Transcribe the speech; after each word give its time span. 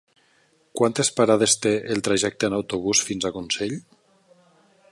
Quantes 0.79 1.11
parades 1.19 1.53
té 1.65 1.73
el 1.95 2.01
trajecte 2.07 2.49
en 2.51 2.57
autobús 2.61 3.05
fins 3.11 3.27
a 3.27 3.33
Consell? 3.37 3.77